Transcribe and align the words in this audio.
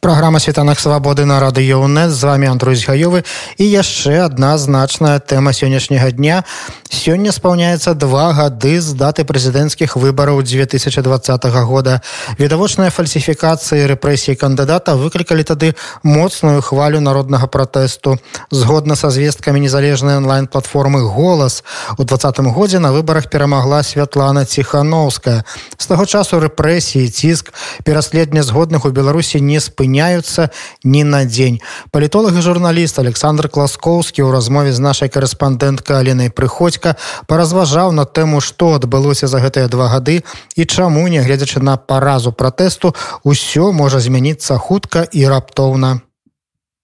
Праграма 0.00 0.40
світанах 0.40 0.80
свабоды 0.80 1.26
на 1.26 1.40
радыёнет 1.40 2.08
з 2.08 2.24
вами 2.24 2.48
Андрусь 2.48 2.88
гаёвы 2.88 3.20
і 3.60 3.64
яшчэ 3.68 4.24
адна 4.24 4.56
значная 4.56 5.20
тэма 5.20 5.52
сённяшняга 5.52 6.10
дня. 6.10 6.44
Сёння 6.88 7.32
спаўняецца 7.36 7.92
два 7.92 8.32
гады 8.32 8.80
з 8.80 8.96
даты 8.96 9.28
прэзідэнцкіх 9.28 10.00
выбараў 10.00 10.40
2020 10.40 11.44
года. 11.68 12.00
Відавочная 12.40 12.88
фальсіфікацыі 12.88 13.84
рэпрэсіі 13.92 14.40
кандыдата 14.40 14.96
выклікалі 14.96 15.44
тады 15.44 15.76
моцную 16.02 16.64
хвалю 16.64 17.00
народнага 17.04 17.44
пратэсту. 17.46 18.16
Згодна 18.50 18.96
са 18.96 19.10
звесткамі 19.10 19.60
незалежнай 19.60 20.16
онлайн-платформы 20.16 21.04
голас 21.04 21.62
у 21.98 22.04
двадцатым 22.04 22.48
годзе 22.56 22.78
на 22.80 22.92
выбарах 22.92 23.28
перамагла 23.28 23.82
Святлана 23.82 24.48
ціхановская. 24.48 25.44
З 25.76 25.86
таго 25.86 26.06
часу 26.06 26.40
рэпрэсіі 26.40 27.12
ціск 27.12 27.52
пераследня 27.84 28.40
згодных 28.40 28.88
у 28.88 28.90
беларусі 28.90 29.44
не 29.44 29.60
спыні 29.60 29.89
спыняются 29.90 30.48
ні 30.84 31.04
на 31.04 31.24
дзень. 31.24 31.60
Палітолог 31.90 32.38
і 32.38 32.40
журналіст 32.40 32.98
александр 32.98 33.48
класкоўскі 33.48 34.22
ў 34.22 34.30
размове 34.30 34.70
з 34.72 34.78
нашай 34.78 35.10
корэспандэнткай 35.10 35.98
аленай 35.98 36.30
прыходька 36.30 36.94
паразважаў 37.26 37.90
на 37.90 38.06
тэму 38.06 38.38
што 38.40 38.78
адбылося 38.78 39.26
за 39.26 39.42
гэтыя 39.42 39.66
два 39.66 39.90
гады 39.90 40.22
і 40.54 40.62
чаму 40.64 41.02
нягледзячы 41.10 41.58
на 41.58 41.74
паразу 41.74 42.30
пратэсту 42.30 42.94
ўсё 43.26 43.72
можа 43.74 43.98
змяніцца 43.98 44.62
хутка 44.62 45.10
і 45.10 45.26
раптоўна. 45.26 46.06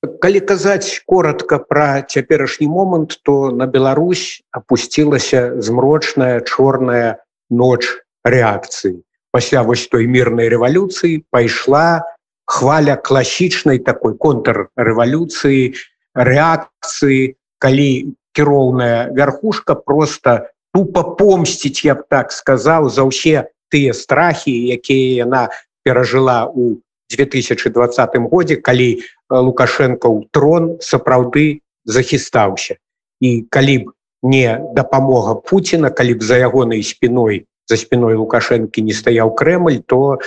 Калі 0.02 0.40
казаць 0.40 1.02
коротко 1.06 1.62
про 1.62 2.02
цяперашні 2.02 2.66
момант 2.66 3.22
то 3.22 3.54
на 3.54 3.66
Беларусь 3.66 4.42
опусцілася 4.50 5.62
змрочная 5.62 6.42
чорная 6.42 7.22
ноч 7.50 7.86
реакцыі 8.26 9.06
пасля 9.36 9.60
вось 9.60 9.84
той 9.92 10.08
мірнай 10.08 10.48
рэвалюцыі 10.48 11.28
пайшла 11.28 12.00
хваля 12.46 12.96
класічнай 12.96 13.82
такой 13.82 14.14
контррэвалюцыі 14.14 15.74
рэакцыі 16.14 17.36
калі 17.58 17.90
кіроўная 18.32 19.10
вярхушка 19.12 19.74
просто 19.74 20.48
тупо 20.72 21.02
помсціць 21.18 21.84
я 21.84 21.94
б 21.98 22.06
так 22.08 22.32
сказаў 22.32 22.88
за 22.88 23.04
ўсе 23.10 23.50
тыя 23.68 23.92
страхі 23.92 24.54
якія 24.72 25.26
яна 25.26 25.42
перажыла 25.82 26.46
у 26.46 26.78
2020 27.10 28.16
годзе 28.30 28.56
калі 28.56 29.02
лукашенко 29.30 30.06
ў 30.06 30.26
трон 30.30 30.78
сапраўды 30.82 31.62
захістаўся. 31.86 32.76
І 33.20 33.46
калі 33.50 33.78
б 33.78 33.84
не 34.22 34.58
дапамога 34.74 35.34
Пуціна 35.34 35.90
калі 35.90 36.18
б 36.18 36.22
за 36.22 36.38
ягонай 36.38 36.82
спиной 36.82 37.46
за 37.66 37.76
спиной 37.76 38.14
лукашэнкі 38.14 38.82
не 38.82 38.94
стаяў 38.94 39.34
Крэль 39.34 39.82
то 39.86 40.18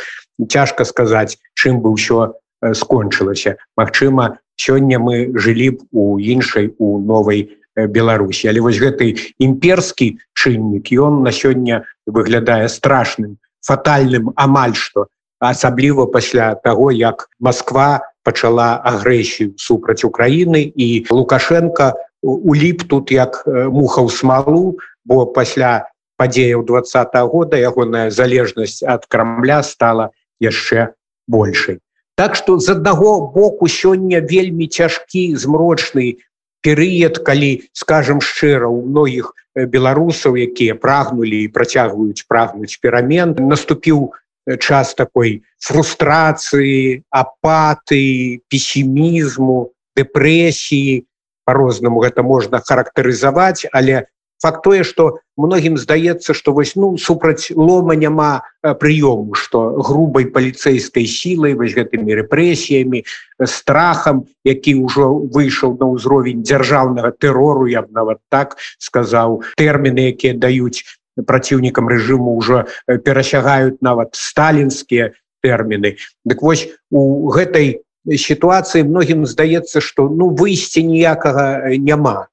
цяжка 0.48 0.86
сказаць 0.86 1.38
чым 1.56 1.81
бы 1.81 1.96
ўсё 1.96 2.36
скончылася 2.76 3.56
Мачыма 3.80 4.40
сёння 4.56 5.00
мы 5.00 5.31
жылі 5.36 5.70
б 5.76 5.78
у 5.92 6.20
іншай 6.20 6.76
у 6.78 7.00
новай 7.00 7.56
Беларусі 7.76 8.52
але 8.52 8.59
вось 8.59 8.80
гэты 8.80 9.16
імперскі 9.40 10.20
чыннік 10.36 10.92
ён 10.92 11.23
на 11.23 11.31
сёння 11.31 11.88
выглядае 12.06 12.68
страшным 12.68 13.40
фатальным 13.64 14.36
амаль 14.36 14.76
што 14.76 15.08
асабліва 15.40 16.06
пасля 16.12 16.56
таго 16.56 16.92
як 16.92 17.30
Москва 17.40 18.03
пачала 18.24 18.84
агрэсію 18.84 19.56
супраць 19.56 20.03
Украіны 20.03 20.68
і 20.68 21.08
лукашенко 21.09 21.96
уліп 22.22 22.84
тут 22.92 23.12
як 23.16 23.44
муха 23.48 24.03
ў 24.03 24.09
смалу 24.12 24.76
бо 25.06 25.26
пасля 25.26 25.88
падзеяў 26.20 26.67
два 26.67 26.84
года 27.31 27.58
ягоная 27.58 28.12
залежнасць 28.12 28.84
ад 28.84 29.08
крамля 29.08 29.64
стала 29.64 30.12
яшчэ 30.39 30.94
большай. 31.28 31.80
Так 32.16 32.35
что 32.35 32.59
з 32.59 32.75
аднаго 32.75 33.31
боку 33.31 33.68
сёння 33.68 34.19
вельмі 34.19 34.68
цяжкі 34.68 35.35
змрочны 35.40 36.19
перыяд 36.59 37.24
калі 37.24 37.63
скажем 37.72 38.19
шчыра 38.19 38.68
у 38.68 38.84
многіх 38.84 39.31
беларусаў 39.56 40.35
якія 40.35 40.75
прагнулі 40.75 41.44
і 41.44 41.52
працягваюць 41.56 42.28
прагнуць 42.28 42.75
перамен 42.84 43.36
наступіў 43.40 44.12
час 44.59 44.94
такой 45.00 45.44
фрустрацыі 45.63 47.03
апаты 47.09 48.44
песімізму 48.51 49.72
дэпрэсіі. 49.96 51.06
По-рознаму 51.46 52.03
гэта 52.03 52.22
можна 52.22 52.59
характарызаваць 52.59 53.66
але 53.72 54.12
факт 54.41 54.63
тое 54.63 54.83
что 54.83 55.19
многім 55.38 55.77
здаецца 55.77 56.33
что 56.33 56.53
вось 56.53 56.75
ну 56.75 56.97
супраць 56.97 57.51
лома 57.55 57.95
няма 57.95 58.44
прыёму 58.63 59.35
что 59.35 59.75
грубай 59.83 60.25
паліцейскай 60.25 61.05
сілай 61.05 61.53
вось 61.59 61.75
гэтымі 61.75 62.16
рэпрэсіямі 62.23 63.03
страхам 63.44 64.25
які 64.44 64.79
ўжо 64.83 65.11
выйшаў 65.35 65.75
на 65.79 65.91
ўзровень 65.91 66.44
дзяржаўнага 66.44 67.11
тэрору 67.19 67.67
я 67.67 67.83
б 67.83 67.91
нават 67.91 68.19
так 68.29 68.57
сказаў. 68.79 69.44
Тэрміны 69.59 70.16
якія 70.16 70.33
даюць 70.33 70.88
праціўнікам 71.19 71.91
рэжыму 71.91 72.39
ўжо 72.39 72.66
перасягаюць 72.88 73.83
нават 73.83 74.16
сталінскія 74.16 75.11
тэрміны. 75.44 76.00
Дык 76.25 76.39
вось 76.41 76.67
у 76.91 77.27
гэтай 77.35 77.83
сітуацыі 78.07 78.88
многім 78.88 79.27
здаецца 79.27 79.83
что 79.83 80.07
ну 80.07 80.31
выйсці 80.31 80.83
ніякага 80.88 81.75
няма 81.77 82.28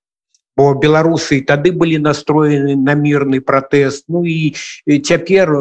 бо 0.56 0.72
беларусы 0.74 1.42
тады 1.44 1.70
былі 1.72 1.98
настроены 2.00 2.76
на 2.80 2.96
мірны 2.96 3.40
пратэст. 3.44 4.08
Ну 4.08 4.24
і 4.24 4.56
цяпер 5.04 5.52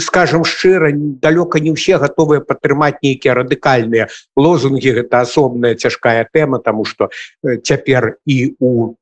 скажем 0.00 0.44
шчыра 0.48 0.92
далёка 0.96 1.60
не 1.60 1.76
ўсе 1.76 2.00
готовыя 2.00 2.40
падтрымаць 2.40 3.04
нейкія 3.04 3.36
радыкальныя 3.36 4.08
лозунгі. 4.36 4.96
Гэта 5.04 5.20
асобная 5.28 5.76
цяжкая 5.76 6.24
тэма 6.32 6.58
тому 6.58 6.84
что 6.84 7.12
цяпер 7.44 8.16
і 8.24 8.56
у 8.58 8.96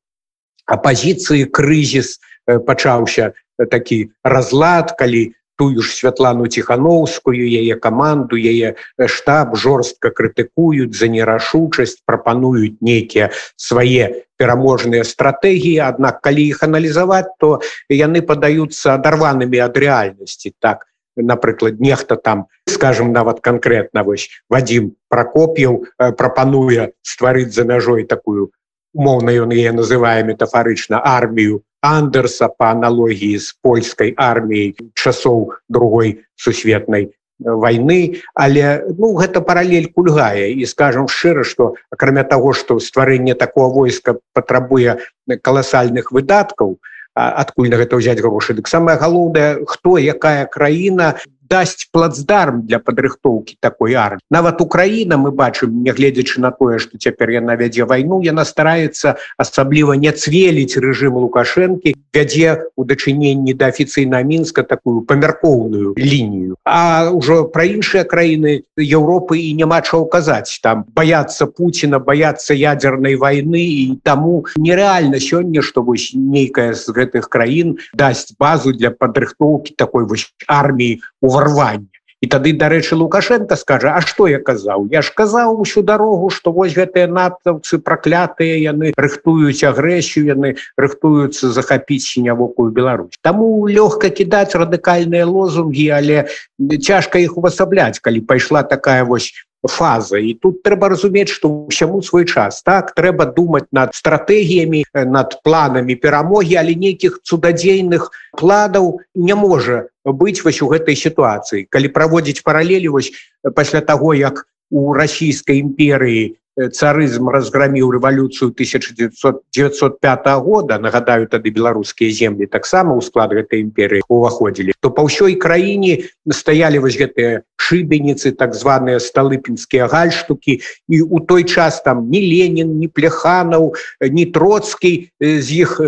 апозіцыі 0.67 1.47
крызіс 1.47 2.19
пачаўся 2.45 3.31
такі 3.71 4.11
разлад 4.23 4.91
калі 4.99 5.31
тую 5.61 5.85
ж 5.85 5.93
святлану 5.93 6.47
ціхановскую 6.49 7.37
яе 7.37 7.77
каманду 7.77 8.33
яе 8.33 8.73
штаб 9.05 9.53
жорстка 9.53 10.09
крытыкуюць 10.09 10.97
за 10.97 11.05
нерашучасць 11.05 12.01
прапануюць 12.09 12.81
нейкія 12.81 13.29
свае 13.61 14.25
пераможныя 14.41 15.05
стратэгіі. 15.05 15.77
Аднак 15.85 16.17
калі 16.25 16.49
іх 16.49 16.65
аналізаваць 16.65 17.37
то 17.37 17.61
яны 17.93 18.25
падаюцца 18.25 18.97
адарванымі 18.97 19.61
ад 19.61 19.77
рэальнасці. 19.77 20.57
Так 20.57 20.89
напрыклад 21.15 21.77
нехта 21.77 22.17
там 22.17 22.47
скажем 22.65 23.13
нават 23.13 23.45
конкретно 23.45 24.01
вось 24.01 24.29
вадзім 24.49 24.97
прокоп'яў 25.13 25.85
прапануе 26.17 26.89
стварыць 27.05 27.53
за 27.53 27.69
мяжой 27.69 28.09
такую 28.09 28.49
умоўна 28.97 29.29
ён 29.45 29.53
яе 29.53 29.77
называе 29.77 30.23
метафарычна 30.25 31.05
армію 31.05 31.61
андерса 31.81 32.47
по 32.47 32.65
аналогіі 32.65 33.37
з 33.37 33.57
польскай 33.61 34.13
арміяй 34.17 34.77
часоў 34.93 35.53
другой 35.69 36.25
сусветнай 36.35 37.11
войны. 37.41 38.21
Але 38.33 38.85
ну 38.97 39.17
гэта 39.17 39.41
паралель 39.41 39.89
кульгае 39.89 40.53
і 40.53 40.65
скажем 40.65 41.07
шчыра 41.07 41.43
что 41.43 41.75
акрамя 41.89 42.23
того 42.23 42.53
что 42.53 42.79
стварэнне 42.79 43.33
такого 43.33 43.73
войска 43.73 44.17
патрабуе 44.33 45.01
каласальных 45.41 46.11
выдаткаў 46.11 46.77
адкуль 47.13 47.69
на 47.69 47.75
гэта 47.75 47.97
ўзяць 47.97 48.21
грошы 48.21 48.53
дык 48.53 48.69
самое 48.69 48.95
галоўнае 48.97 49.65
хто 49.67 49.97
якая 49.97 50.45
краіна 50.45 51.17
дасць 51.51 51.87
плацдарм 51.91 52.63
для 52.67 52.79
падрыхтоўкі 52.79 53.57
такой 53.59 53.99
армі 53.99 54.23
нават 54.31 54.61
Украіна 54.63 55.19
мы 55.21 55.35
бачым 55.35 55.81
нягледзячы 55.87 56.41
на 56.41 56.51
тое 56.55 56.79
што 56.79 56.97
цяпер 56.97 57.35
яна 57.37 57.59
вядзе 57.59 57.87
вайну 57.93 58.21
яна 58.25 58.47
стараецца 58.47 59.17
асабліва 59.37 59.99
не 59.99 60.11
цвеліць 60.11 60.79
рэжым 60.79 61.19
лукашэнкі 61.25 61.95
вядзе 62.13 62.63
у 62.75 62.83
дачыненні 62.85 63.53
да 63.53 63.71
афіцыйна 63.71 64.21
мінска 64.23 64.63
такую 64.63 65.01
памяркоўную 65.01 65.95
лінію. 65.97 66.55
А 66.65 67.09
ўжо 67.11 67.47
пра 67.47 67.65
іншыя 67.65 68.03
краіны 68.03 68.63
Еўропы 68.77 69.39
і 69.39 69.53
няма 69.55 69.81
чаго 69.81 70.05
казаць. 70.05 70.59
Там 70.63 70.85
баяцца 70.95 71.47
Пуціна 71.47 71.99
баяцца 71.99 72.53
ядзернай 72.53 73.15
вайны 73.15 73.63
і 73.63 73.99
таму 74.03 74.45
нереальна 74.57 75.19
сёння 75.19 75.61
што 75.61 75.81
вось 75.81 76.11
нейкая 76.13 76.73
з 76.73 76.91
гэтых 76.91 77.31
краін 77.31 77.77
дасць 77.95 78.35
базу 78.39 78.75
для 78.75 78.91
падрыхтоўкі 78.91 79.75
такой 79.77 80.05
вось 80.05 80.27
арміі 80.47 80.99
у 81.21 81.29
ўварвання 81.41 81.87
і 82.21 82.27
тады 82.29 82.53
дарэчы 82.53 82.95
лукашенко 82.95 83.55
скажа 83.57 83.97
А 83.97 84.01
что 84.05 84.27
я 84.29 84.37
казаў? 84.37 84.85
Я 84.93 85.01
ж 85.01 85.09
казаў 85.09 85.57
усю 85.57 85.81
дарогу 85.81 86.29
что 86.29 86.51
вось 86.53 86.77
гэтыя 86.77 87.09
натаўцы 87.09 87.81
праклятыя 87.81 88.61
яны 88.61 88.93
рыхтуюць 88.93 89.65
агрэсію 89.65 90.29
яны 90.29 90.53
рыхтуюцца 90.77 91.49
захапіць 91.49 92.05
сінявокую 92.05 92.69
Беларусь 92.69 93.17
Таму 93.25 93.65
лёгка 93.65 94.13
кідаць 94.13 94.53
радыкальныя 94.53 95.25
лозунгі 95.25 95.89
але 95.89 96.29
цяжка 96.77 97.17
іх 97.17 97.37
увасабляць 97.41 97.97
калі 97.97 98.21
пайшла 98.21 98.61
такая 98.61 99.01
вось 99.01 99.33
фаза 99.67 100.17
і 100.17 100.33
тут 100.33 100.63
трэба 100.63 100.89
разумець 100.89 101.29
што 101.29 101.69
ўсяму 101.69 102.01
свой 102.01 102.25
час 102.25 102.61
так? 102.65 102.93
Трэба 102.97 103.29
думаць 103.35 103.69
над 103.71 103.93
стратэгіямі 103.95 104.83
над 105.05 105.37
планамі 105.43 105.95
перамогі 105.95 106.57
але 106.57 106.73
нейкіх 106.75 107.21
цудадзейных 107.23 108.09
пладаў 108.37 109.01
не 109.15 109.35
можа 109.35 109.87
быць 110.05 110.41
вось 110.41 110.61
у 110.61 110.69
гэтай 110.71 110.97
сітуацыі. 110.97 111.69
Калі 111.69 111.93
праводзіць 111.93 112.41
паралелі 112.41 112.97
вось 112.97 113.13
пасля 113.53 113.81
таго 113.81 114.13
як 114.17 114.47
у 114.71 114.93
расійскай 114.93 115.61
імперыі 115.61 116.41
царызм 116.57 117.29
разграміў 117.31 117.91
рэвалюцыю 117.95 118.51
1905 118.51 120.27
года 120.43 120.79
нагадаю 120.79 121.27
тады 121.27 121.49
беларускія 121.49 122.11
землі 122.11 122.45
таксама 122.45 122.91
ў 122.91 123.01
склад 123.01 123.31
гэтай 123.31 123.63
імперыі 123.63 124.03
уваходзілі 124.11 124.75
то 124.83 124.91
па 124.91 125.07
ўсёй 125.07 125.39
краіне 125.39 126.11
стаялі 126.27 126.83
вось 126.83 126.99
гэтыя 126.99 127.47
шыбеніцы 127.71 128.35
так 128.35 128.51
званыя 128.51 128.99
сталыпінскія 128.99 129.87
гальштукі 129.87 130.59
і 130.91 131.01
у 131.01 131.23
той 131.23 131.47
час 131.47 131.79
там 131.87 132.03
ні 132.11 132.19
ленін 132.19 132.75
ні 132.83 132.91
пляханаў 132.91 133.71
ні 134.03 134.25
троцкі 134.35 134.93
з 135.23 135.47
іх 135.63 135.79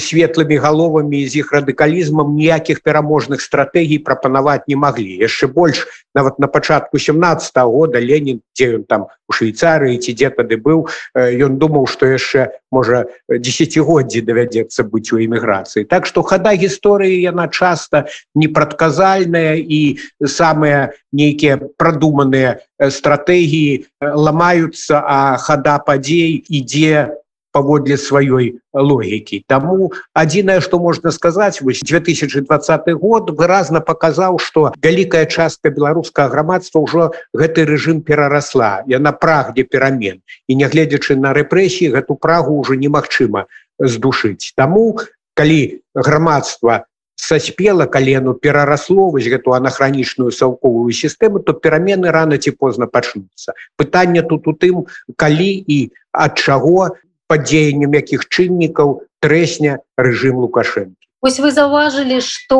светлымі 0.00 0.56
галовамі 0.56 1.20
з 1.28 1.44
іх 1.44 1.52
радыкалізмам 1.52 2.32
ніякіх 2.36 2.80
пераможных 2.80 3.40
стратэгій 3.44 4.00
прапанаваць 4.00 4.64
не 4.68 4.76
маглі. 4.76 5.20
Яшчэ 5.20 5.52
больш 5.52 5.84
нават 6.14 6.38
на 6.38 6.48
пачатку 6.48 6.98
17 6.98 7.56
-го 7.56 7.70
года 7.72 7.98
Ленін 8.00 8.40
дзе 8.56 8.76
ён 8.76 8.84
там 8.84 9.06
у 9.28 9.32
швейцарыі 9.32 9.98
ці 9.98 10.12
дзе 10.12 10.30
тады 10.30 10.56
быў 10.56 10.88
ён 11.16 11.56
думаў 11.58 11.86
што 11.86 12.06
яшчэ 12.06 12.48
можа 12.72 13.04
десятгоддзі 13.28 14.20
давядзецца 14.20 14.82
быць 14.88 15.12
у 15.12 15.20
эміграцыі. 15.20 15.84
Так 15.84 16.06
што 16.06 16.22
хада 16.22 16.54
гісторыі 16.56 17.20
яна 17.20 17.48
часта 17.48 18.08
непрадказальная 18.34 19.56
і 19.60 19.98
самыя 20.24 20.92
нейкія 21.12 21.60
прадуманыя 21.76 22.60
стратэгіі 22.80 23.88
ламаюцца 24.00 25.04
а 25.04 25.36
хада 25.36 25.78
падзей 25.78 26.44
ідзе 26.48 27.21
паводле 27.52 27.96
сваёй 28.00 28.58
логікі 28.72 29.44
Таму 29.46 29.92
адзінае 30.16 30.60
што 30.64 30.80
можна 30.82 31.12
сказаць 31.12 31.62
вось 31.62 31.82
2020 31.84 32.92
год 32.98 33.30
выразна 33.38 33.80
паказаў 33.80 34.38
што 34.40 34.72
вялікая 34.82 35.24
частка 35.26 35.70
беларускага 35.70 36.28
грамадства 36.32 36.80
ўжо 36.82 37.10
гэты 37.36 37.64
рэжым 37.68 38.00
перарасла. 38.02 38.82
Яна 38.86 39.12
прагне 39.12 39.64
перамен. 39.64 40.22
І 40.48 40.56
нягледзячы 40.56 41.16
на 41.16 41.32
рэпрэсіі 41.36 41.92
гэту 41.96 42.16
прагу 42.16 42.60
ўжо 42.62 42.74
немагчыма 42.74 43.46
здушыць. 43.78 44.52
Таму 44.56 44.98
калі 45.34 45.82
грамадства 45.94 46.84
саспела 47.22 47.86
калену 47.86 48.34
перарасло 48.34 49.10
вось 49.10 49.28
гэту 49.30 49.54
анахранічную 49.54 50.32
саўковую 50.32 50.90
сістэму 50.90 51.38
то 51.46 51.52
перамены 51.54 52.10
рано 52.10 52.38
ці 52.38 52.50
позна 52.58 52.86
пачнуцца. 52.86 53.54
Пытанне 53.76 54.22
тут 54.22 54.48
у 54.48 54.54
тым 54.58 54.86
калі 55.16 55.52
і 55.66 55.78
ад 56.10 56.34
чаго 56.34 56.98
пад 57.32 57.44
дзеяннем 57.48 57.92
якіх 58.02 58.24
чыннікаў 58.34 58.88
трэсня 59.26 59.78
рэжым 60.06 60.44
лукашэнкі 60.44 61.02
Вось 61.22 61.38
вы 61.38 61.52
заўважылі 61.54 62.18
што 62.18 62.58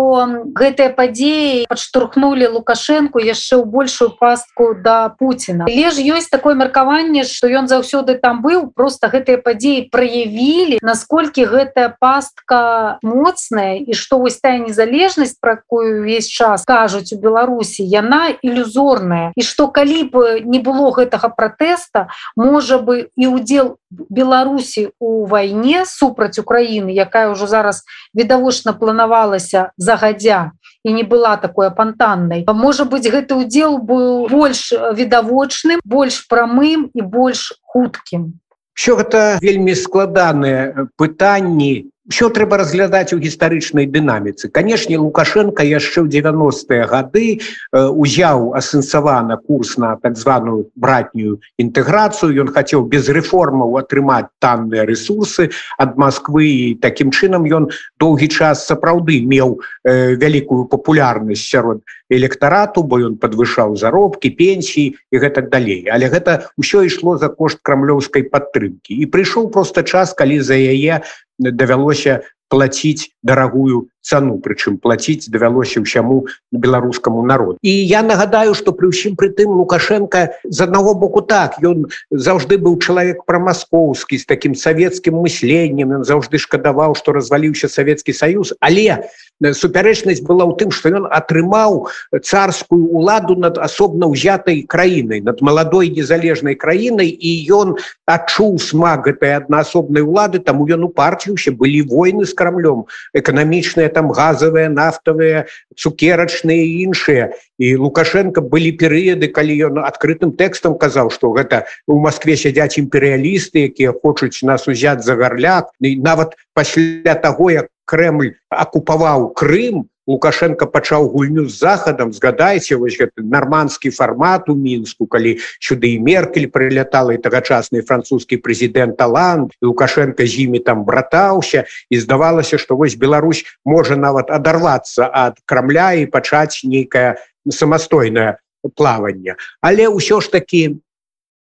гэтыя 0.55 0.95
падзеі 0.95 1.67
падштурхнули 1.67 2.47
лукашэнку 2.47 3.19
яшчэ 3.19 3.59
ў 3.59 3.67
большую 3.67 4.15
пастку 4.15 4.71
да 4.79 5.11
Пуціна. 5.19 5.67
Але 5.67 5.91
ж 5.91 5.99
ёсць 6.07 6.31
такое 6.31 6.55
меркаванне 6.55 7.27
што 7.27 7.51
ён 7.51 7.67
заўсёды 7.67 8.15
там 8.23 8.39
быў 8.39 8.71
просто 8.71 9.11
гэтыя 9.11 9.43
падзеі 9.43 9.91
праявілі 9.91 10.79
насколькі 10.79 11.43
гэтая 11.51 11.91
пастка 11.99 13.03
моцная 13.03 13.83
і 13.83 13.99
што 13.99 14.23
вось 14.23 14.39
тая 14.39 14.63
незалежнасць 14.63 15.35
про 15.43 15.59
якую 15.59 16.07
увесь 16.07 16.31
час 16.31 16.63
кажуць 16.63 17.11
у 17.11 17.19
Беларусі 17.19 17.83
яна 17.83 18.31
ілюзорная. 18.31 19.35
І 19.35 19.43
што 19.43 19.67
калі 19.75 20.07
б 20.07 20.39
не 20.47 20.63
было 20.63 20.95
гэтага 20.95 21.35
пратэста 21.35 22.15
можа 22.39 22.79
бы 22.79 23.11
і 23.19 23.27
удзел 23.27 23.75
Беларусі 23.91 24.95
у 25.03 25.27
вайне 25.27 25.83
супраць 25.83 26.39
Украіны 26.39 26.95
якая 26.95 27.35
ўжо 27.35 27.51
зараз 27.51 27.83
відавочна 28.15 28.52
відавочна 28.53 28.73
планавалася 28.73 29.73
загадзя 29.77 30.53
і 30.85 30.93
не 30.93 31.03
была 31.03 31.37
такой 31.37 31.69
апантаннай. 31.69 32.45
Можа 32.49 32.85
быть 32.85 33.09
гэты 33.09 33.35
удзел 33.35 33.79
быў 33.79 34.29
больш 34.29 34.73
відавочным 34.73 35.81
больш 35.85 36.27
прамым 36.29 36.91
і 36.95 37.01
больш 37.03 37.55
хуткім. 37.63 38.39
Все 38.75 38.97
гэта 38.97 39.39
вельмі 39.41 39.75
складаныя 39.75 40.89
пытанні 40.97 41.92
що 42.11 42.29
трэба 42.35 42.59
разглядаць 42.59 43.15
у 43.15 43.19
гістарычнай 43.23 43.87
дынаміцы. 43.87 44.51
Канешне 44.51 44.99
лукашенко 44.99 45.63
яшчэ 45.63 46.03
ў 46.03 46.11
90-е 46.11 46.83
гады 46.91 47.27
узяў 47.71 48.59
асэнсавана 48.59 49.39
курс 49.39 49.79
на 49.79 49.95
так 50.03 50.19
званую 50.19 50.67
братнюю 50.75 51.39
інтэграцыю. 51.63 52.35
Ён 52.43 52.51
хацеў 52.51 52.91
без 52.91 53.07
рэформаў 53.07 53.79
атрымаць 53.79 54.35
танныя 54.43 54.83
ресурсы 54.83 55.55
ад 55.79 55.95
Москвы 55.95 56.75
і 56.75 56.75
такім 56.83 57.15
чынам 57.15 57.47
ён 57.47 57.71
доўгі 58.03 58.27
час 58.27 58.67
сапраўды 58.67 59.23
меў 59.23 59.63
э, 59.87 60.19
вялікую 60.19 60.67
папулярнасць 60.67 61.47
сярод 61.47 61.87
электарату 62.11 62.83
бо 62.83 62.99
ён 62.99 63.15
подвышаў 63.17 63.79
заробкі 63.79 64.35
пенсіі 64.35 64.99
і 64.99 65.17
гэтак 65.23 65.55
далей. 65.55 65.87
Але 65.87 66.11
гэта 66.11 66.51
ўсё 66.59 66.83
ішло 66.83 67.15
за 67.15 67.31
кошт 67.31 67.63
крамлёўскай 67.63 68.27
падтрымки 68.27 68.91
і 68.91 69.07
прыйшоў 69.07 69.55
просто 69.55 69.87
час 69.87 70.19
калі 70.19 70.43
за 70.43 70.59
яе 70.59 71.07
давялося 71.39 72.21
платіць 72.49 73.11
дарагую 73.23 73.89
цану 74.03 74.39
прычым 74.43 74.77
платіць 74.83 75.31
давялося 75.31 75.81
ўсяму 75.81 76.27
беларускаму 76.51 77.23
народу. 77.23 77.59
І 77.63 77.71
я 77.71 78.03
нагадаю 78.03 78.55
что 78.55 78.73
при 78.75 78.91
ўсім 78.91 79.15
прытым 79.15 79.55
лукашенко 79.55 80.35
з 80.45 80.59
аднаго 80.61 80.95
боку 80.95 81.23
так 81.23 81.57
ён 81.63 81.87
заўжды 82.11 82.59
быў 82.59 82.83
чалавек 82.83 83.23
прамаскоўскі 83.25 84.19
з 84.19 84.27
таким 84.27 84.59
савецкім 84.59 85.23
мысленнем 85.23 85.95
ён 85.95 86.03
заўжды 86.05 86.43
шкадаваў 86.43 86.99
что 86.99 87.15
разваліўся 87.15 87.71
савецкі 87.71 88.13
союз 88.13 88.53
але 88.59 89.07
супярэчнасць 89.39 90.23
была 90.27 90.51
ў 90.51 90.59
тым 90.59 90.75
что 90.75 90.91
ён 90.91 91.07
атрымаў 91.07 91.87
царскую 92.19 92.91
уладу 92.91 93.39
над 93.39 93.59
асобна 93.63 94.11
ўзятай 94.11 94.67
краінай 94.67 95.23
над 95.23 95.39
маладой 95.41 95.95
незалежнай 95.95 96.59
краінай 96.59 97.15
і 97.15 97.33
ён 97.55 97.79
адчуў 98.11 98.59
смак 98.59 99.07
гэтай 99.07 99.39
аднаасобнай 99.39 100.03
улады 100.03 100.43
таму 100.43 100.67
ён 100.67 100.91
упарціўся 100.91 101.55
былі 101.55 101.87
войны 101.87 102.27
з 102.27 102.35
карамлём 102.35 102.91
эканамічныя 103.15 103.92
там 103.95 104.09
газавыя 104.11 104.73
нафтавыя 104.73 105.45
цукерачныя 105.77 106.65
іншыя 106.85 107.31
і 107.59 107.77
лукашенко 107.77 108.41
былі 108.41 108.73
перыяды 108.81 109.29
калі 109.29 109.55
ён 109.69 109.85
адкрытым 109.85 110.33
тэкстам 110.41 110.75
казаў 110.81 111.13
што 111.15 111.33
гэта 111.37 111.65
у 111.87 112.01
москве 112.01 112.37
сядзяць 112.37 112.81
імперыялісты 112.81 113.69
якія 113.71 113.93
хочуць 113.93 114.43
нас 114.43 114.67
узяць 114.69 115.05
за 115.05 115.17
гарляк. 115.21 115.71
І 115.81 115.97
нават 116.01 116.35
пасля 116.55 117.15
таго 117.15 117.51
як 117.51 117.69
Крemль 117.85 118.33
акупаваў 118.49 119.33
Крым 119.37 119.87
лукашенко 120.07 120.67
пачаў 120.67 121.09
гульню 121.09 121.47
з 121.49 121.59
захадам. 121.59 122.13
Згадайце 122.13 122.77
вось 122.77 122.99
гэты 122.99 123.23
нарманскі 123.23 123.91
фармат 123.91 124.49
у 124.51 124.55
мінску 124.55 125.07
калі 125.07 125.39
сюды 125.63 125.95
і 125.95 126.03
меркель 126.03 126.51
прылятала 126.51 127.15
і 127.15 127.23
тагачасны 127.23 127.83
французскі 127.87 128.43
прэзідэнт 128.43 128.97
талант 128.99 129.55
лукашенко 129.63 130.27
з 130.27 130.47
імі 130.47 130.59
там 130.61 130.85
братаўся. 130.85 131.65
І 131.91 132.01
здавалася 132.03 132.59
што 132.59 132.77
вось 132.77 132.99
Беларусь 132.99 133.45
можа 133.65 133.97
нават 133.97 134.31
адарвацца 134.31 135.07
ад 135.07 135.39
крамля 135.47 135.93
і 135.95 136.11
пачаць 136.11 136.65
нейкае 136.65 137.19
самастойнае 137.51 138.39
плаванне. 138.75 139.37
Але 139.63 139.87
ўсё 139.87 140.23
ж 140.23 140.31
таки 140.31 140.79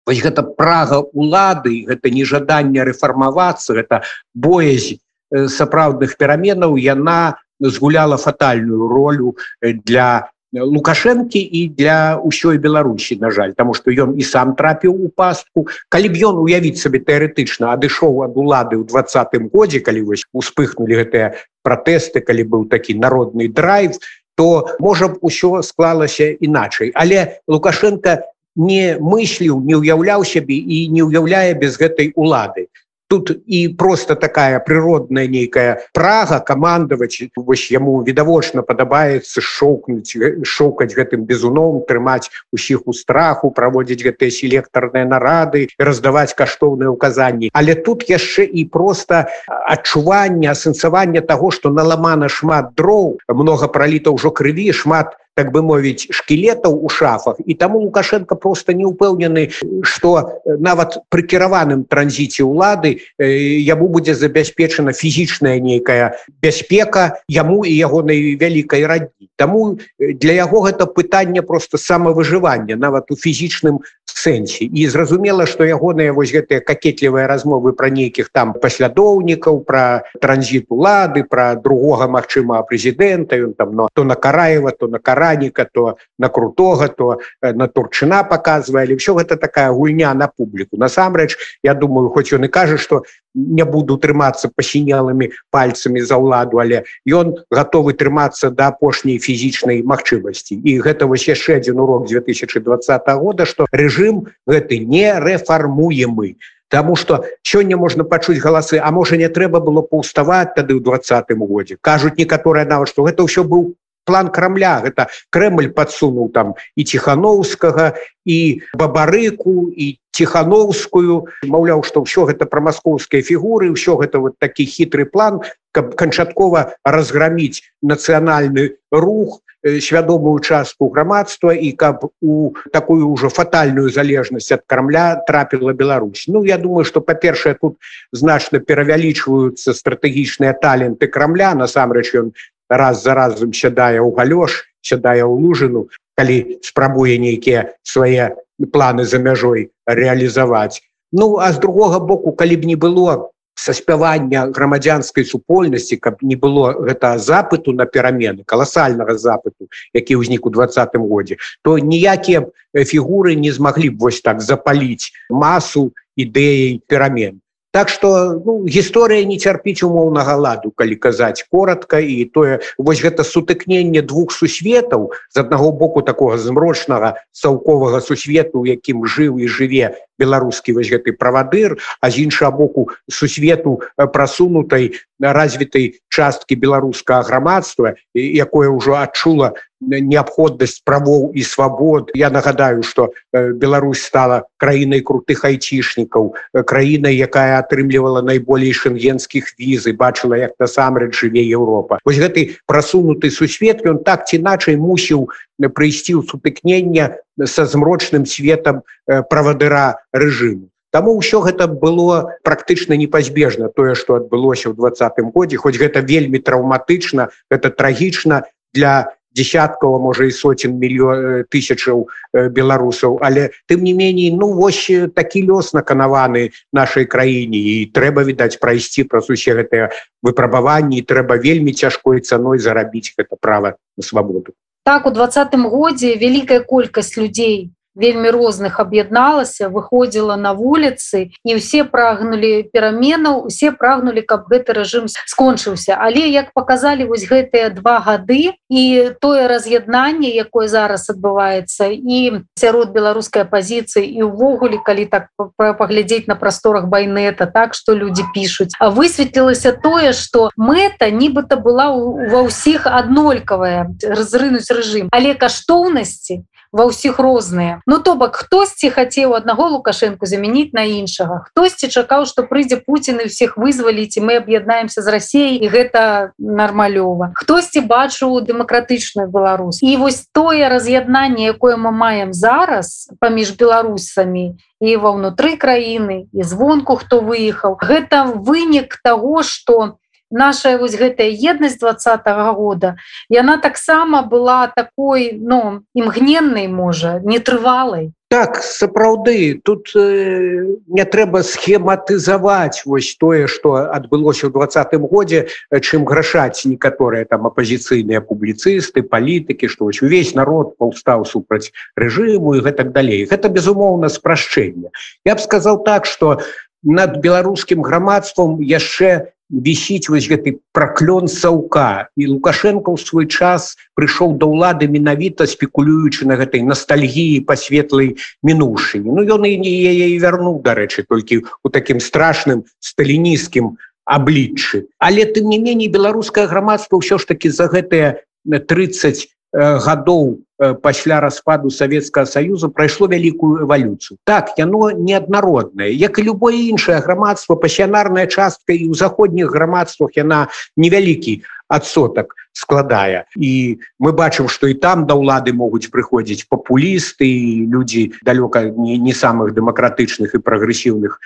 вось 0.07 0.23
гэта 0.23 0.43
прага 0.43 1.03
улады 1.11 1.83
гэта 1.87 2.07
нежаданне 2.07 2.83
рэфармавацца 2.87 3.75
гэта 3.75 4.07
боязь 4.31 4.95
сапраўдных 5.31 6.15
пераменаў 6.15 6.79
яна 6.79 7.35
згуляла 7.59 8.17
фатальную 8.17 8.87
ролю 8.87 9.37
для 9.61 10.29
лукашэнкі 10.53 11.39
і 11.39 11.61
для 11.75 12.17
ўсёй 12.23 12.57
беларусі 12.57 13.19
на 13.19 13.31
жаль 13.31 13.51
тому 13.51 13.73
что 13.73 13.91
ён 13.91 14.15
і 14.15 14.23
сам 14.23 14.55
трапіў 14.55 14.95
у 14.95 15.09
пастку. 15.09 15.67
Калі 15.89 16.07
б 16.09 16.15
ён 16.23 16.39
уявіць 16.39 16.79
сабе 16.79 17.03
тэарэтычна 17.03 17.75
адышоў 17.75 18.23
ад 18.23 18.39
улады 18.39 18.79
ў 18.79 18.87
двадцатым 18.87 19.51
годзе 19.51 19.83
калі 19.83 20.07
вось 20.07 20.23
успыхнули 20.31 21.03
гэтыя 21.03 21.35
пратэсты 21.67 22.23
калі 22.23 22.47
быў 22.47 22.61
такі 22.71 22.95
народны 22.95 23.51
драйв 23.51 23.99
то 24.37 24.71
можа 24.79 25.11
б 25.11 25.19
усё 25.21 25.61
склалася 25.61 26.31
іначай 26.39 26.95
але 26.95 27.43
лукашенко 27.47 28.23
не 28.55 28.95
мысліў 29.03 29.59
не 29.61 29.75
ўяўляў 29.75 30.23
сябе 30.23 30.55
і 30.55 30.87
не 30.89 31.03
ўяўляе 31.03 31.53
без 31.59 31.75
гэтай 31.75 32.15
улады 32.15 32.71
тут 33.07 33.31
і 33.45 33.69
просто 33.69 34.15
такая 34.15 34.59
природная 34.59 35.27
нейкая 35.27 35.79
прага 35.93 36.39
камандаваць 36.39 37.23
вось 37.35 37.71
яму 37.71 38.03
відавочна 38.03 38.61
падабаецца 38.61 39.41
шоўкнуць 39.41 40.43
шоўкаць 40.43 40.91
гэтым 40.95 41.23
безуном 41.23 41.83
трымаць 41.87 42.29
усіх 42.51 42.87
у 42.87 42.93
страху 42.93 43.51
праводзіць 43.51 44.03
гэтыя 44.03 44.31
селектарныя 44.31 45.05
нарады 45.05 45.67
раздаваць 45.79 46.35
каштоўныя 46.35 46.91
указанні 46.91 47.51
але 47.53 47.75
тут 47.75 48.03
яшчэ 48.09 48.43
і 48.43 48.65
просто 48.65 49.25
адчуванне 49.47 50.51
асэнсавання 50.51 51.21
того 51.21 51.51
что 51.51 51.69
наламана 51.69 52.27
шмат 52.29 52.75
дроў 52.75 53.19
много 53.29 53.67
проліта 53.67 54.11
ўжо 54.11 54.31
крыві 54.31 54.71
шмат 54.73 55.15
так 55.37 55.53
бы 55.53 55.61
мовіць 55.61 56.09
шкілетаў 56.09 56.73
у 56.73 56.89
шафах. 56.89 57.37
І 57.45 57.53
таму 57.53 57.79
лукашенко 57.85 58.35
просто 58.35 58.73
не 58.73 58.89
упэўнены 58.89 59.53
что 59.85 60.41
нават 60.45 60.97
пры 61.13 61.21
кіраваным 61.29 61.85
транзіце 61.85 62.41
ўлады 62.41 62.97
яму 63.21 63.85
будзе 63.93 64.17
забяспечана 64.17 64.97
фізічная 64.97 65.61
нейкая 65.61 66.17
бяспека 66.41 67.21
яму 67.29 67.61
і 67.61 67.73
ягонай 67.77 68.33
вялікай 68.41 68.89
радні. 68.89 69.29
Таму 69.37 69.77
для 70.01 70.33
яго 70.33 70.65
гэта 70.65 70.89
пытанне 70.89 71.45
просто 71.45 71.77
самавыжывання 71.77 72.73
нават 72.73 73.13
у 73.13 73.15
фізічным 73.15 73.85
сэнсе. 74.17 74.65
І 74.65 74.87
зразумела 74.87 75.45
что 75.45 75.63
ягоныя 75.63 76.13
вось 76.13 76.33
гэтыя 76.33 76.59
какетлівыя 76.65 77.27
размовы 77.29 77.73
про 77.77 77.89
нейкіх 77.93 78.33
там 78.33 78.57
паслядоўнікаў 78.57 79.61
про 79.61 80.01
транзіт 80.17 80.65
улады 80.73 81.23
про 81.23 81.53
другога 81.55 82.09
Мачыма 82.09 82.63
прэзідэнта 82.65 83.37
ён 83.37 83.53
там 83.53 83.75
но 83.77 83.89
то 83.93 84.03
на 84.03 84.15
караева 84.15 84.71
то 84.71 84.87
на 84.87 84.99
караніка 85.27 85.65
то 85.65 85.97
на 86.19 86.29
крутога 86.29 86.87
то 86.87 87.19
на 87.41 87.67
турчына 87.67 88.23
показвае 88.23 88.95
все 88.95 89.13
гэта 89.13 89.37
такая 89.37 89.71
гульня 89.71 90.13
на 90.13 90.27
публіку. 90.27 90.77
Насамрэч 90.77 91.37
я 91.63 91.73
думаю 91.73 92.09
хоць 92.09 92.31
ён 92.33 92.45
і 92.45 92.47
кажа 92.47 92.77
что 92.77 93.03
не 93.35 93.65
буду 93.65 93.97
трымацца 93.97 94.49
пасінялымі 94.55 95.31
пальцамі 95.51 96.01
за 96.01 96.17
ўладу 96.17 96.59
але 96.59 96.83
ён 97.07 97.35
готовы 97.51 97.93
трымацца 97.93 98.49
до 98.49 98.71
апошняй 98.71 99.19
фізічнай 99.19 99.83
магчымасці 99.83 100.55
і 100.55 100.79
гэта 100.79 101.05
вось 101.05 101.27
яшчэ 101.27 101.57
один 101.57 101.79
урок 101.79 102.07
2020 102.07 103.07
года 103.19 103.45
что 103.45 103.67
режим 103.71 104.27
гэты 104.47 104.79
не 104.79 105.19
рэфармуемы. 105.19 106.37
Таму 106.69 106.95
что 106.95 107.23
сёння 107.43 107.77
можна 107.77 108.03
пачуць 108.03 108.43
галасы 108.43 108.77
А 108.77 108.91
можа 108.91 109.15
не 109.17 109.29
трэба 109.29 109.59
было 109.59 109.81
паўставаць 109.81 110.55
тады 110.55 110.75
ў 110.75 110.83
двадцатым 110.83 111.39
годзе. 111.47 111.77
Кажуць 111.79 112.17
некаторыя 112.17 112.65
нават 112.65 112.91
што 112.91 113.07
гэта 113.07 113.23
ўсё 113.23 113.43
быў 113.47 113.75
план 114.07 114.31
крамля. 114.31 114.79
Гэта 114.87 115.11
Крэль 115.29 115.69
подсунул 115.75 116.31
там 116.31 116.55
і 116.75 116.83
ціхановскага 116.87 117.99
і 118.23 118.39
бабарыку 118.73 119.67
і 119.69 119.99
ціхановскую 120.15 121.27
маўляў 121.43 121.83
што 121.83 122.07
ўсё 122.07 122.25
гэта 122.31 122.47
пра 122.47 122.63
маскоўскія 122.63 123.21
фігуры 123.21 123.69
ўсё 123.75 123.99
гэта 123.99 124.23
вот 124.23 124.39
такі 124.39 124.65
хітры 124.65 125.05
план 125.05 125.43
каб 125.75 125.93
канчаткова 125.99 126.79
разграміць 126.81 127.61
нацыянальны 127.83 128.79
рух 128.91 129.43
свядомую 129.81 130.39
частку 130.39 130.89
грамадства 130.89 131.53
і 131.53 131.71
каб 131.71 132.05
у 132.21 132.53
такую 132.71 133.09
ўжо 133.11 133.29
фатальную 133.29 133.89
залежнасць 133.89 134.51
ад 134.53 134.63
крамля 134.67 135.21
трапіла 135.27 135.73
Беларусь. 135.73 136.25
Ну 136.27 136.43
я 136.43 136.57
думаю 136.57 136.85
что 136.85 137.01
па-першае 137.01 137.55
тут 137.59 137.77
значна 138.11 138.59
перавялічваюцца 138.59 139.73
стратэгічныя 139.73 140.53
таленты 140.61 141.07
крамля. 141.07 141.53
Насамрэч 141.53 142.13
ён 142.15 142.31
раз 142.69 143.03
за 143.03 143.13
разам 143.13 143.53
сядае 143.53 143.99
ў 144.01 144.11
галёш 144.17 144.65
сядае 144.81 145.23
ў 145.23 145.33
лужыну 145.45 145.87
калі 146.17 146.59
спрабуе 146.65 147.17
нейкія 147.21 147.73
свае 147.83 148.35
планы 148.73 149.05
за 149.05 149.19
мяжой 149.19 149.71
реалізаваць 149.85 150.81
Ну 151.11 151.37
а 151.39 151.51
з 151.55 151.59
другога 151.63 151.99
боку 151.99 152.31
калі 152.35 152.55
б 152.59 152.67
не 152.67 152.75
было 152.75 153.31
саспявання 153.57 154.51
грамадзянскай 154.53 155.25
супольнасці 155.25 155.97
каб 155.97 156.21
не 156.21 156.35
было 156.35 156.73
гэта 156.77 157.17
запыту 157.17 157.73
на 157.73 157.85
перамены 157.85 158.43
каласальнага 158.45 159.17
запыту 159.17 159.71
які 159.97 160.19
ўзнік 160.21 160.45
у 160.45 160.53
двадцатым 160.53 161.07
годзе 161.09 161.41
то 161.63 161.77
ніякія 161.79 162.45
фігуры 162.75 163.35
не 163.35 163.51
змаглі 163.51 163.89
б 163.89 163.97
вось 164.05 164.21
так 164.21 164.41
запаліць 164.41 165.09
масу 165.29 165.89
ідэяй 166.15 166.83
перамен 166.85 167.41
Так 167.77 167.89
что 167.89 168.41
ну, 168.41 168.65
гісторыя 168.65 169.21
не 169.29 169.37
цярпіць 169.37 169.85
умоўнага 169.85 170.33
ладу 170.33 170.73
калі 170.73 170.95
казаць 170.97 171.45
коротко 171.45 172.01
і 172.01 172.25
тое 172.33 172.57
вось 172.81 173.03
гэта 173.05 173.21
сутыкненне 173.21 174.01
двух 174.01 174.33
сусветаў 174.33 175.13
з 175.29 175.37
аднаго 175.37 175.69
боку 175.69 176.01
такого 176.01 176.41
змрочнага 176.41 177.21
цаўковага 177.37 178.01
сусвету 178.01 178.65
якім 178.65 179.05
жыў 179.05 179.37
і 179.37 179.45
жыве 179.45 179.93
беларускі 180.17 180.73
вось 180.73 180.89
гэты 180.89 181.13
правадыр 181.13 181.77
а 182.01 182.09
з 182.09 182.25
іншага 182.25 182.49
боку 182.49 182.89
сусвету 183.05 183.77
прасунутай 183.93 184.97
развітай 185.21 186.01
часткі 186.09 186.57
беларускага 186.57 187.29
грамадства 187.29 187.93
якое 188.17 188.73
ўжо 188.73 188.97
адчула 189.05 189.53
неабходнасць 189.81 190.81
правоў 190.83 191.31
і 191.33 191.43
свабод 191.43 192.11
я 192.15 192.29
нагадаю 192.29 192.83
что 192.83 193.11
Беларусь 193.33 194.01
стала 194.01 194.45
краінай 194.57 195.01
крутых 195.01 195.45
айцішнікаў 195.45 196.33
краінай 196.65 197.15
якая 197.15 197.59
атрымлівала 197.61 198.21
найболей 198.21 198.73
шенгенскіх 198.73 199.53
візы 199.59 199.93
бачыла 199.93 200.37
як 200.37 200.57
насамрэч 200.59 201.13
жыве 201.13 201.45
Еўропа 201.45 201.99
вось 202.05 202.17
гэты 202.17 202.57
прасунуты 202.65 203.29
сусвет 203.29 203.85
ён 203.85 204.01
так 204.01 204.25
ці 204.25 204.41
іначай 204.41 204.77
мусіў 204.77 205.29
прыйсці 205.61 206.17
ў 206.17 206.25
сутыкнення 206.25 207.17
са 207.45 207.65
змрочным 207.65 208.25
светом 208.25 208.81
правадыра 209.05 210.01
рэжыму. 210.13 210.69
Таму 210.91 211.19
ўсё 211.19 211.43
гэта 211.43 211.67
было 211.67 212.39
практычна 212.41 212.95
непазбежна 212.95 213.69
тое 213.69 213.93
што 213.93 214.17
адбылося 214.17 214.71
ў 214.71 214.73
двадцатым 214.73 215.29
годзе 215.35 215.59
хоць 215.61 215.77
гэта 215.77 216.01
вельмі 216.01 216.39
траўматычна 216.39 217.29
гэта 217.51 217.69
трагічна 217.69 218.47
для 218.73 219.16
десяткаў 219.37 219.99
можа 220.01 220.25
і 220.25 220.33
соцен 220.33 220.75
мільён 220.81 221.45
тысячаў 221.53 222.07
беларусаў 222.33 223.21
але 223.21 223.49
тым 223.69 223.83
не 223.83 223.93
меней 223.93 224.33
ну 224.33 224.51
вось 224.53 224.89
такі 225.15 225.45
лёс 225.45 225.73
наканаваны 225.73 226.51
нашай 226.73 227.05
краіне. 227.05 227.57
І 227.57 227.91
трэба 227.93 228.23
відаць 228.23 228.57
прайсці 228.57 229.03
праз 229.03 229.29
усе 229.29 229.53
гэтыя 229.53 229.91
выпрабаванні. 230.23 231.01
Трэба 231.01 231.37
вельмі 231.37 231.73
цяжкой 231.73 232.21
цаной 232.21 232.59
зарабіць 232.59 233.13
гэта 233.17 233.35
права 233.39 233.75
на 233.97 234.03
свабоду. 234.03 234.53
Так 234.83 235.05
у 235.05 235.11
двадцатым 235.11 235.67
годзе 235.67 236.15
вялікая 236.15 236.63
колькасць 236.63 237.17
людзей 237.17 237.75
вельмі 237.97 238.29
розных 238.29 238.79
аб'ядналася 238.79 239.69
выходзіла 239.69 240.37
на 240.37 240.53
вуліцы 240.53 241.33
і 241.43 241.57
ўсе 241.57 241.83
прагнули 241.83 242.69
пераменаў 242.69 243.49
усе 243.49 243.73
прагнули 243.73 244.21
каб 244.21 244.45
гэты 244.47 244.77
рэжым 244.77 245.09
скончыўся. 245.09 245.97
Але 245.97 246.29
як 246.29 246.53
показалі 246.53 247.09
вось 247.09 247.25
гэтыя 247.25 247.73
два 247.73 247.99
гады 247.99 248.53
і 248.69 248.83
тое 249.19 249.47
раз'яднанне 249.49 250.29
якое 250.37 250.67
зараз 250.67 251.09
адбываецца 251.09 251.89
і 251.91 252.45
сярод 252.55 252.93
беларускай 252.93 253.45
пазіцыі 253.49 254.05
і 254.05 254.29
ўвогуле 254.29 254.79
калі 254.85 255.09
так 255.09 255.33
паглядзець 255.57 256.27
на 256.27 256.35
прасторах 256.35 256.85
байнета 256.87 257.45
так 257.45 257.73
что 257.73 257.93
люди 257.93 258.23
пишутць 258.33 258.77
а 258.79 258.89
высветлілася 258.93 259.73
тое 259.73 260.13
что 260.13 260.51
мэта 260.57 261.09
нібыта 261.09 261.57
была 261.57 261.89
ва 261.91 262.45
ўсіх 262.45 262.85
аднолькавая 262.87 263.89
разрынуць 264.03 264.69
рэжым. 264.69 265.09
Але 265.11 265.33
каштоўнасці 265.33 266.43
ва 266.71 266.87
ўсіх 266.87 267.19
розныя. 267.19 267.81
Ну 267.85 267.99
то 267.99 268.15
бок 268.15 268.35
хтосьці 268.35 268.89
хацеў 268.89 269.35
аднаго 269.37 269.69
лукашэнку 269.77 270.25
замяніць 270.25 270.73
на 270.73 270.83
іншага. 270.83 271.47
Хтосьці 271.51 271.87
чакаў 271.87 272.25
што 272.25 272.43
прыйдзе 272.47 272.81
Пуін 272.83 273.21
і 273.23 273.27
всех 273.27 273.57
вызваліць 273.57 274.17
і 274.17 274.25
мы 274.25 274.39
аб'яднаемся 274.41 275.01
з 275.01 275.07
рассеяй 275.07 275.57
і 275.61 275.67
гэта 275.67 276.31
нармалёва. 276.37 277.31
Хтосьці 277.35 277.83
бачыў 277.85 278.41
дэмакратычную 278.41 279.27
Беларусь. 279.27 279.83
І 279.83 279.97
вось 279.97 280.27
тое 280.31 280.69
раз'яднанне 280.69 281.51
якое 281.51 281.77
мы 281.77 281.91
маем 281.91 282.33
зараз 282.33 283.11
паміж 283.19 283.55
беларусамі 283.59 284.57
і 284.79 284.89
ва 285.01 285.09
ўнутры 285.17 285.57
краіны 285.57 286.29
і 286.33 286.41
звонку 286.43 286.95
хто 287.01 287.21
выехаў 287.21 287.77
гэта 287.81 288.29
вынік 288.37 289.01
того 289.01 289.41
что 289.41 289.77
у 289.77 290.06
наша 290.31 290.77
вось 290.77 290.95
гэтая 290.97 291.29
еднасць 291.29 291.79
двадцатого 291.79 292.53
года 292.53 292.95
яна 293.29 293.57
таксама 293.57 294.23
была 294.23 294.67
такой 294.75 295.31
ну 295.33 295.83
імгненнай 295.93 296.67
можа 296.67 297.19
нетрывалай. 297.23 298.13
Так 298.29 298.59
сапраўды 298.59 299.61
тут 299.63 299.87
э, 299.95 300.75
не 300.87 301.05
трэба 301.05 301.43
схематызаваць 301.47 302.83
вось 302.83 303.15
тое 303.15 303.47
что 303.47 303.87
адбылося 303.87 304.47
ў 304.47 304.51
двадцатым 304.51 305.07
годзе 305.07 305.47
чым 305.71 306.03
грашаць 306.03 306.67
некаторыя 306.67 307.23
там 307.23 307.47
апозіцыйныя 307.47 308.19
публіцысты 308.19 309.07
палітыкі 309.07 309.71
што 309.71 309.87
вось 309.87 310.03
увесь 310.03 310.35
народ 310.35 310.75
паўстаў 310.75 311.23
супраць 311.23 311.71
рэжыму 311.95 312.59
і 312.59 312.67
гэтак 312.67 312.91
далей. 312.91 313.23
Гэта 313.31 313.47
безумоўна 313.47 314.11
спрашчэнне. 314.11 314.91
Я 315.23 315.35
б 315.35 315.39
сказал 315.39 315.83
так 315.87 316.03
что 316.05 316.43
над 316.83 317.23
беларускім 317.23 317.81
грамадством 317.81 318.59
яшчэ 318.59 319.31
вісіць 319.49 320.11
вось 320.11 320.27
гэты 320.27 320.59
праклён 320.75 321.31
саўка 321.31 322.11
і 322.19 322.27
лукашенко 322.35 322.91
ў 322.91 322.99
свой 322.99 323.27
час 323.31 323.79
прыйшоў 323.95 324.35
да 324.41 324.49
ўлады 324.51 324.91
менавіта 324.91 325.47
спекулюючы 325.47 326.27
на 326.27 326.35
гэтай 326.35 326.67
ностальгіі 326.67 327.47
па 327.47 327.55
светлай 327.55 328.19
мінушыні 328.43 329.07
Ну 329.07 329.23
ён 329.23 329.47
і 329.47 329.55
не 329.63 329.73
яе 329.87 330.19
вярнуў 330.19 330.59
дарэчы 330.67 331.07
толькі 331.07 331.47
у 331.63 331.71
такім 331.71 332.03
страшным 332.03 332.67
сталінісцкім 332.83 333.79
абліччы. 334.07 334.87
Але 334.99 335.27
тым 335.31 335.51
не 335.51 335.59
меней 335.59 335.87
беларускае 335.91 336.47
грамадства 336.47 336.99
ўсё 336.99 337.19
ж 337.19 337.27
таки 337.27 337.51
за 337.51 337.67
гэтыя 337.71 338.23
30 338.47 339.27
гадоў 339.53 340.43
пасля 340.81 341.19
распаду 341.21 341.69
Савецкага 341.69 342.25
союза 342.25 342.67
прайшло 342.67 343.07
вялікую 343.07 343.63
эвалюцыю 343.63 344.17
так 344.25 344.57
яно 344.57 344.91
неаднароднае 344.91 345.93
як 345.93 346.19
і 346.19 346.25
любое 346.27 346.57
іншае 346.73 346.99
грамадство 347.01 347.55
пасіянарная 347.55 348.25
частка 348.25 348.73
і 348.73 348.89
ў 348.89 348.93
заходніх 348.97 349.53
грамадствах 349.53 350.17
яна 350.17 350.49
невялікі 350.75 351.45
адсотак 351.67 352.33
складае 352.57 353.29
і 353.37 353.77
мы 353.99 354.11
бачым 354.17 354.49
што 354.49 354.67
і 354.67 354.73
там 354.73 355.05
да 355.05 355.13
ўлады 355.13 355.53
могуць 355.53 355.93
прыходзіць 355.93 356.49
папулісты 356.49 357.29
людзі 357.69 358.17
далёка 358.25 358.65
не, 358.73 358.97
не 358.97 359.13
самых 359.13 359.53
дэмакратычных 359.53 360.33
і 360.33 360.41
прагрэсіўных 360.41 361.21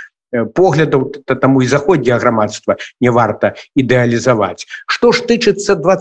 поглядаў 0.55 1.11
таму 1.35 1.61
і 1.61 1.67
заходняе 1.67 2.17
грамадства 2.19 2.77
не 3.01 3.11
варта 3.11 3.53
ідэалізаваць 3.75 4.65
што 4.85 5.11
ж 5.11 5.27
тычыцца 5.27 5.75
два 5.75 5.95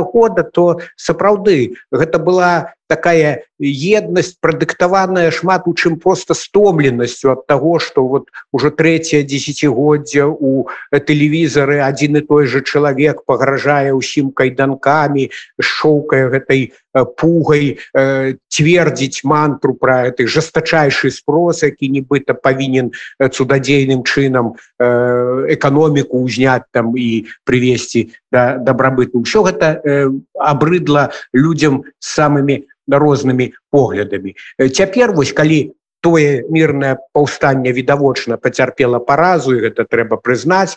года 0.00 0.42
то 0.42 0.80
сапраўды 0.96 1.76
гэта 1.92 2.18
была 2.18 2.74
такая 2.86 3.44
еднасць 3.58 4.36
прадыктаваная 4.40 5.30
шмат 5.30 5.66
у 5.66 5.74
чым 5.74 5.98
просто 6.00 6.34
стомленасцю 6.34 7.32
от 7.32 7.46
того 7.46 7.78
что 7.78 8.06
вот 8.06 8.28
уже 8.52 8.70
третье 8.70 9.22
десятгоддзя 9.22 10.26
у 10.26 10.68
тэлевізары 10.90 11.80
один 11.80 12.16
і 12.16 12.20
той 12.20 12.46
же 12.46 12.62
чалавек 12.62 13.24
пагражае 13.24 13.94
ўсім 13.94 14.32
кайданкамі 14.32 15.30
шоўкая 15.60 16.28
гэтай 16.28 16.72
пугай 17.16 17.78
э, 17.94 18.34
цвердзіць 18.48 19.24
мантру 19.24 19.74
про 19.74 20.06
этой 20.06 20.26
жестачайший 20.26 21.10
спрос 21.10 21.62
які 21.62 21.88
нібыта 21.88 22.34
павінен 22.34 22.92
цудадзейным 23.18 24.04
чынам 24.04 24.54
э, 24.78 25.54
эканоміку 25.54 26.22
ўзняць 26.22 26.70
там 26.70 26.94
і 26.94 27.26
привесці 27.44 28.14
да 28.34 28.58
дабрабыту 28.58 29.22
ўсё 29.22 29.46
гэта 29.46 29.78
э, 29.78 30.10
абрыдла 30.34 31.14
людям 31.30 31.86
самымі 32.02 32.66
рознымі 32.90 33.54
поглядамі. 33.70 34.34
Цяпер 34.58 35.14
вось 35.14 35.32
калі 35.32 35.72
тое 36.04 36.44
мірнае 36.52 37.00
паўстанне 37.16 37.72
відавочна 37.72 38.36
пацярпела 38.36 39.00
паразу 39.00 39.56
гэта 39.56 39.88
трэба 39.88 40.20
прызнаць 40.20 40.76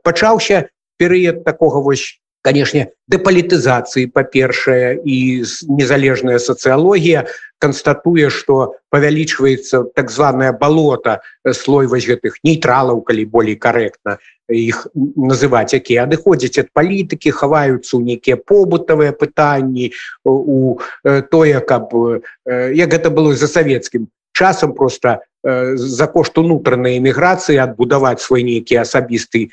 пачаўся 0.00 0.72
перыяд 0.96 1.44
такога 1.44 1.84
вось 1.84 2.21
канешне 2.42 2.90
дэпалітызацыі 3.08 4.10
па-першае 4.12 4.98
і 5.04 5.16
незалежная 5.70 6.38
сацыялогія 6.42 7.24
констатуе 7.62 8.28
что 8.34 8.74
павялічваецца 8.90 9.94
так 9.94 10.10
званое 10.10 10.50
балота 10.52 11.22
слой 11.54 11.86
вось 11.86 12.06
гэтых 12.10 12.42
нейтралаў 12.42 13.02
калі 13.06 13.24
болей 13.30 13.56
карэктна 13.56 14.18
іх 14.50 14.86
называць 15.16 15.70
якія 15.70 16.04
адыходзяць 16.10 16.58
ад 16.66 16.68
палітыкі 16.74 17.30
хаваюцца 17.30 17.94
ў 17.96 18.02
нейкія 18.02 18.36
побытавыя 18.36 19.14
пытанні 19.14 19.92
у 20.26 20.82
тое 21.30 21.62
каб 21.62 21.94
як 22.82 22.88
гэта 22.90 23.14
было 23.14 23.38
за 23.38 23.46
савецкім 23.46 24.10
часам 24.34 24.74
просто 24.74 25.22
за 25.42 26.06
кошт 26.06 26.38
унутранай 26.38 26.98
эміграцыі 26.98 27.58
адбудаваць 27.58 28.22
свой 28.22 28.46
нейкі 28.46 28.78
асабісты 28.78 29.50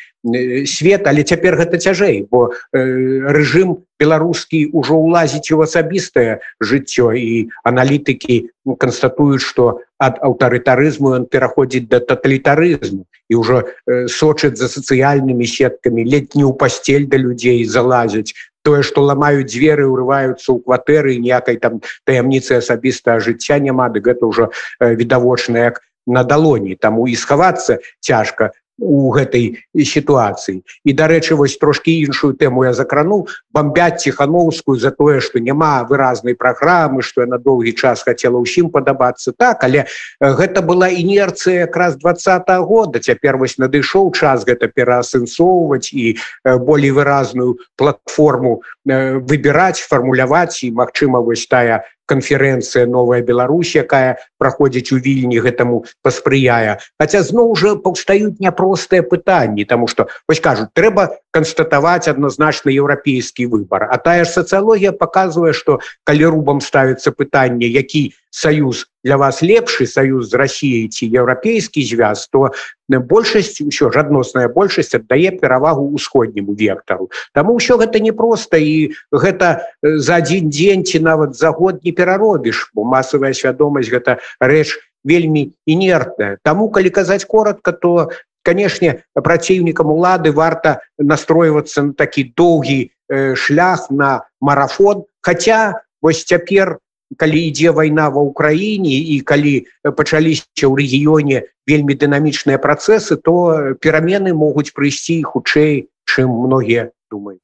свет 0.70 1.08
але 1.10 1.26
цяпер 1.26 1.58
гэта 1.58 1.82
цяжэй 1.82 2.30
бо 2.30 2.54
рэжым 2.74 3.82
беларускі 3.98 4.70
ўжо 4.70 4.96
ўлазіць 5.02 5.50
у 5.56 5.62
асабістае 5.66 6.46
жыццё 6.62 7.12
і 7.18 7.50
аналітыкі 7.66 8.54
констатуюць 8.78 9.42
что 9.42 9.82
ад 9.98 10.22
аўтарытарызму 10.22 11.18
ён 11.18 11.26
пераходзіць 11.26 11.90
да 11.90 12.00
тоталітарызму 12.00 13.10
і 13.30 13.34
ўжо 13.42 13.66
сочыць 14.06 14.62
за 14.62 14.70
сацыяльнымі 14.70 15.50
сеткамі 15.50 16.06
летні 16.06 16.46
ў 16.46 16.54
пасцель 16.54 17.10
да 17.10 17.18
людзей 17.18 17.66
залазяць 17.66 18.38
тое 18.64 18.84
что 18.84 19.02
ламаюць 19.02 19.50
дзверы 19.50 19.88
ўрываюцца 19.90 20.46
ў 20.46 20.58
кватэры 20.64 21.18
ніякай 21.18 21.58
там 21.58 21.82
таямніцы 22.06 22.60
асабістага 22.60 23.20
жыцця 23.20 23.60
няма 23.60 23.90
ды 23.90 24.04
гэта 24.04 24.26
ўжо 24.26 24.52
відавочна 24.80 25.70
як 25.70 25.82
на 26.08 26.24
далоні 26.24 26.76
таму 26.76 27.08
і 27.08 27.16
схавацца 27.16 27.80
цяжка 28.02 28.52
у 28.80 29.12
гэтай 29.12 29.60
сітуацыі. 29.76 30.64
І 30.86 30.92
дарэчы 30.94 31.36
вось 31.36 31.58
трошки 31.58 31.92
іншую 32.02 32.34
тэму 32.34 32.64
я 32.64 32.74
закрану 32.74 33.28
бомбяць 33.52 34.02
ціхановскую 34.02 34.80
за 34.80 34.92
тое 34.92 35.20
что 35.20 35.40
няма 35.40 35.84
выразнай 35.84 36.36
праграмы 36.36 37.02
что 37.02 37.22
я 37.22 37.28
на 37.28 37.38
доўгі 37.38 37.74
час 37.74 38.04
хотела 38.04 38.40
ўсім 38.40 38.70
падабацца. 38.72 39.34
Так 39.38 39.64
але 39.64 39.86
гэта 40.20 40.62
была 40.62 40.90
інерцыя 40.90 41.68
якраз 41.68 41.96
двадцатого 41.96 42.66
года. 42.66 43.00
Цяпер 43.00 43.38
вось 43.38 43.58
надышоў 43.58 44.12
час 44.16 44.46
гэта 44.46 44.68
пераасэнсоўваць 44.68 45.94
і 45.94 46.18
болей 46.46 46.92
выразную 46.92 47.60
платформу 47.76 48.64
выбіраць 48.86 49.84
фармуляваць. 49.84 50.64
І 50.64 50.72
Мачыма 50.72 51.20
вось 51.20 51.48
тая 51.48 51.84
канферэнцыя 52.10 52.90
новая 52.90 53.22
Беларусь 53.22 53.76
якая 53.78 54.18
праходзіць 54.42 54.90
у 54.92 54.98
вільні 54.98 55.40
гэтаму 55.46 55.86
паспрыяе. 56.02 56.82
Хаця 56.98 57.22
зноў 57.24 57.54
уже 57.54 57.76
паўстаюць 57.78 58.42
няпростыя 58.42 59.06
пытанні 59.06 59.66
тому 59.70 59.88
что 59.88 60.10
вось 60.28 60.42
кажуць 60.42 60.74
трэба 60.74 61.22
канстатаваць 61.32 62.10
адназначна 62.10 62.74
еўрапейскі 62.74 63.46
выбар. 63.54 63.86
А 63.86 64.02
тая 64.02 64.26
ж 64.26 64.34
сацыялогія 64.34 64.92
показывае 64.92 65.54
что 65.54 65.80
калі 66.04 66.34
рубам 66.34 66.62
ставіцца 66.66 67.14
пытанне 67.14 67.70
які 67.70 68.14
союз 68.30 68.88
для 69.04 69.18
вас 69.18 69.42
лепшы 69.42 69.86
союз 69.86 70.30
з 70.30 70.34
Росіяй 70.34 70.88
ці 70.88 71.10
еўрапейскі 71.10 71.82
звяз 71.82 72.28
то 72.32 72.52
большасць 72.90 73.62
ўсё 73.62 73.90
ж 73.90 74.00
адносная 74.00 74.48
большасць 74.48 74.94
аддае 74.96 75.34
перавагу 75.38 75.90
усходняму 75.94 76.54
вектару 76.54 77.10
Таму 77.34 77.58
ўсё 77.58 77.78
гэта 77.82 78.00
непросто 78.00 78.58
і 78.58 78.94
гэта 79.12 79.66
за 79.82 80.22
один 80.22 80.50
дзень 80.50 80.86
ці 80.86 81.00
нават 81.00 81.36
за 81.36 81.50
год 81.50 81.82
не 81.84 81.92
пераробіш 81.92 82.72
бо 82.74 82.84
масавая 82.84 83.34
свядомасць 83.34 83.90
гэта 83.90 84.20
рэч 84.40 84.78
вельмі 85.04 85.56
інертная. 85.66 86.38
Таму 86.44 86.70
калі 86.70 86.90
казаць 86.90 87.26
коротко 87.26 87.72
то 87.72 88.10
канешне 88.44 89.04
праціўнікам 89.14 89.92
улады 89.92 90.32
варта 90.32 90.80
настройвацца 90.98 91.84
на 91.84 91.94
такі 91.94 92.34
доўгі 92.36 92.90
э, 92.90 93.36
шлях 93.36 93.92
на 93.92 94.28
марафон. 94.42 95.06
Хотя 95.22 95.84
вось 96.02 96.24
цяпер 96.24 96.80
калі 97.18 97.40
ідзе 97.50 97.72
вайна 97.74 98.10
ва 98.14 98.22
ўкраіне 98.22 98.94
і 98.94 99.20
калі 99.26 99.66
пачаліся 99.84 100.46
ў 100.66 100.74
рэгіёне 100.78 101.38
вельмі 101.66 101.94
дынамічныя 101.98 102.62
працэсы 102.62 103.18
то 103.18 103.74
перамены 103.82 104.34
могуць 104.34 104.74
прыйсці 104.74 105.22
хутчэй 105.24 105.90
чым 106.06 106.30
многія 106.30 106.90
думаюць. 107.10 107.42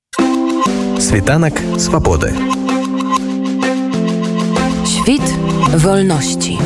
Світанак 1.01 1.57
свабоды. 1.77 2.33
Світ 4.85 5.25
вольнасці 5.81 6.57